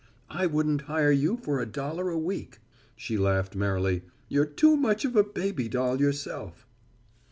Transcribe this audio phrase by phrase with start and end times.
[0.31, 2.57] I wouldn't hire you for a dollar a week."
[2.95, 4.01] She laughed merrily.
[4.29, 6.65] "You're too much of a doll baby yourself."